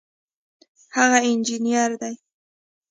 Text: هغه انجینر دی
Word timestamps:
هغه 0.95 1.19
انجینر 1.29 1.91
دی 2.01 2.15